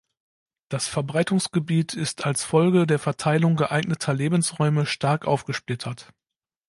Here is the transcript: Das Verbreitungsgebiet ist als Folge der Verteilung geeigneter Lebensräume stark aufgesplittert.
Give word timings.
Das 0.69 0.87
Verbreitungsgebiet 0.87 1.93
ist 1.93 2.25
als 2.25 2.43
Folge 2.43 2.87
der 2.87 2.97
Verteilung 2.97 3.55
geeigneter 3.55 4.15
Lebensräume 4.15 4.87
stark 4.87 5.27
aufgesplittert. 5.27 6.09